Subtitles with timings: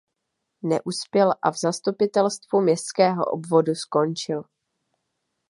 [0.63, 4.43] Neuspěl a v zastupitelstvu městského obvodu skončil.